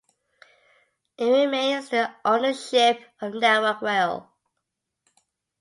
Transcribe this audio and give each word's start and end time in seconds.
It 1.19 1.25
remains 1.29 1.93
under 1.93 2.07
the 2.07 2.11
ownership 2.25 2.99
of 3.21 3.35
Network 3.35 3.83
Rail. 3.83 4.31